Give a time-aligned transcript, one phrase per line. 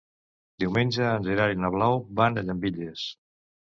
[0.61, 3.05] Diumenge en Gerard i na Blau van a Llambilles.